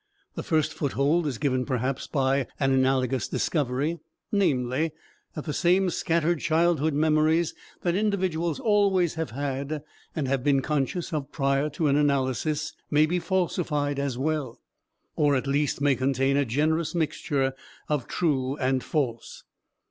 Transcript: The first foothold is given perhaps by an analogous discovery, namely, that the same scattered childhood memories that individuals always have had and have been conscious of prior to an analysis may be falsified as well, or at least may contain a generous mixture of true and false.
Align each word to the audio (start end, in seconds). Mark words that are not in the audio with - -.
The 0.33 0.41
first 0.41 0.73
foothold 0.73 1.27
is 1.27 1.37
given 1.37 1.63
perhaps 1.63 2.07
by 2.07 2.47
an 2.59 2.71
analogous 2.71 3.27
discovery, 3.27 3.99
namely, 4.31 4.93
that 5.35 5.45
the 5.45 5.53
same 5.53 5.91
scattered 5.91 6.39
childhood 6.39 6.95
memories 6.95 7.53
that 7.83 7.93
individuals 7.93 8.59
always 8.59 9.13
have 9.13 9.29
had 9.29 9.83
and 10.15 10.27
have 10.27 10.43
been 10.43 10.63
conscious 10.63 11.13
of 11.13 11.31
prior 11.31 11.69
to 11.69 11.85
an 11.85 11.97
analysis 11.97 12.73
may 12.89 13.05
be 13.05 13.19
falsified 13.19 13.99
as 13.99 14.17
well, 14.17 14.59
or 15.15 15.35
at 15.35 15.45
least 15.45 15.81
may 15.81 15.93
contain 15.95 16.35
a 16.35 16.45
generous 16.45 16.95
mixture 16.95 17.53
of 17.87 18.07
true 18.07 18.57
and 18.57 18.83
false. 18.83 19.43